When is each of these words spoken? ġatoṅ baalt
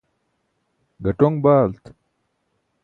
ġatoṅ 1.03 1.33
baalt 1.43 1.83